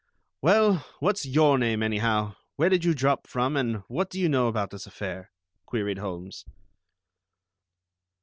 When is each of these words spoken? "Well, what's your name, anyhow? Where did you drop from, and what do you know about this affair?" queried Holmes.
"Well, 0.41 0.83
what's 0.99 1.27
your 1.27 1.59
name, 1.59 1.83
anyhow? 1.83 2.33
Where 2.55 2.69
did 2.69 2.83
you 2.83 2.95
drop 2.95 3.27
from, 3.27 3.55
and 3.55 3.83
what 3.87 4.09
do 4.09 4.19
you 4.19 4.27
know 4.27 4.47
about 4.47 4.71
this 4.71 4.87
affair?" 4.87 5.29
queried 5.67 5.99
Holmes. 5.99 6.43